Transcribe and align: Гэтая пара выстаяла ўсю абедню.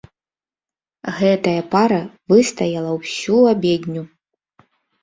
Гэтая 1.17 1.63
пара 1.75 2.01
выстаяла 2.35 2.91
ўсю 2.99 3.37
абедню. 3.53 4.03